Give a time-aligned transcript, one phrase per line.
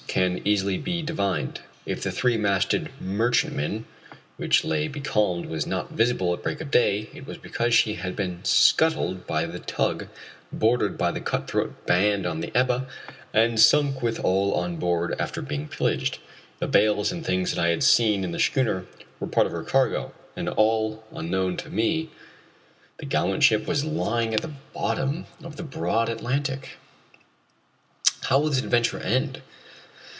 [0.07, 1.61] can easily be divined.
[1.85, 3.85] If the three masted merchantman
[4.35, 8.13] which lay becalmed was not visible at break of day it was because she had
[8.13, 10.09] been scuttled by the tug,
[10.51, 12.87] boarded by the cut throat band on the Ebba,
[13.33, 16.19] and sunk with all on board after being pillaged.
[16.59, 18.85] The bales and things that I had seen on the schooner
[19.17, 22.09] were a part of her cargo, and all unknown to me
[22.99, 26.71] the gallant ship was lying at the bottom of the broad Atlantic!
[28.23, 29.41] How will this adventure end?